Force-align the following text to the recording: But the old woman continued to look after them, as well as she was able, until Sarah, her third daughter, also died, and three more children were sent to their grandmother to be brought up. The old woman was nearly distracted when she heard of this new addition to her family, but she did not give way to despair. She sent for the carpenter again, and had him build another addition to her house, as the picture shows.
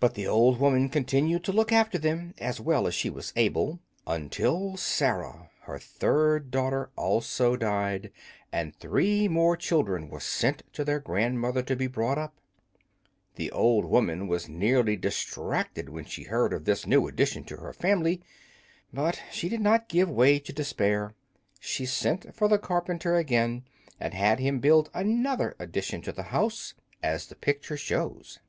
But 0.00 0.14
the 0.14 0.26
old 0.26 0.58
woman 0.58 0.88
continued 0.88 1.44
to 1.44 1.52
look 1.52 1.70
after 1.70 1.98
them, 1.98 2.34
as 2.38 2.60
well 2.60 2.84
as 2.84 2.96
she 2.96 3.08
was 3.08 3.32
able, 3.36 3.78
until 4.04 4.76
Sarah, 4.76 5.50
her 5.60 5.78
third 5.78 6.50
daughter, 6.50 6.90
also 6.96 7.54
died, 7.54 8.10
and 8.50 8.74
three 8.74 9.28
more 9.28 9.56
children 9.56 10.08
were 10.08 10.18
sent 10.18 10.64
to 10.72 10.84
their 10.84 10.98
grandmother 10.98 11.62
to 11.62 11.76
be 11.76 11.86
brought 11.86 12.18
up. 12.18 12.34
The 13.36 13.52
old 13.52 13.84
woman 13.84 14.26
was 14.26 14.48
nearly 14.48 14.96
distracted 14.96 15.90
when 15.90 16.06
she 16.06 16.24
heard 16.24 16.52
of 16.52 16.64
this 16.64 16.84
new 16.84 17.06
addition 17.06 17.44
to 17.44 17.56
her 17.58 17.72
family, 17.72 18.22
but 18.92 19.22
she 19.30 19.48
did 19.48 19.60
not 19.60 19.88
give 19.88 20.10
way 20.10 20.40
to 20.40 20.52
despair. 20.52 21.14
She 21.60 21.86
sent 21.86 22.34
for 22.34 22.48
the 22.48 22.58
carpenter 22.58 23.14
again, 23.14 23.62
and 24.00 24.12
had 24.12 24.40
him 24.40 24.58
build 24.58 24.90
another 24.92 25.54
addition 25.60 26.02
to 26.02 26.10
her 26.14 26.22
house, 26.24 26.74
as 27.00 27.28
the 27.28 27.36
picture 27.36 27.76
shows. 27.76 28.40